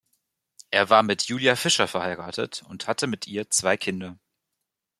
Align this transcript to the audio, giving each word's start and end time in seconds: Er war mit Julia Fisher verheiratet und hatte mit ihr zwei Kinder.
Er 0.71 0.89
war 0.89 1.03
mit 1.03 1.21
Julia 1.27 1.55
Fisher 1.55 1.87
verheiratet 1.87 2.63
und 2.67 2.87
hatte 2.87 3.05
mit 3.05 3.27
ihr 3.27 3.51
zwei 3.51 3.77
Kinder. 3.77 4.17